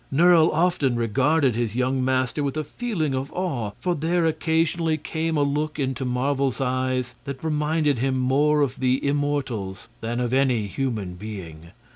Nerle 0.11 0.51
often 0.51 0.95
regarded 0.95 1.53
his 1.55 1.75
young 1.75 2.03
master 2.03 2.41
with 2.43 2.57
a 2.57 2.63
feeling 2.63 3.13
of 3.13 3.31
awe, 3.33 3.73
for 3.79 3.93
there 3.93 4.25
occasionally 4.25 4.97
came 4.97 5.37
a 5.37 5.43
look 5.43 5.77
into 5.77 6.05
Marvel's 6.05 6.59
eyes 6.59 7.13
that 7.25 7.43
reminded 7.43 7.99
him 7.99 8.17
more 8.17 8.61
of 8.61 8.79
the 8.79 9.05
immortals 9.07 9.89
than 9.99 10.19
of 10.19 10.33
any 10.33 10.65
human 10.65 11.13
being. 11.13 11.67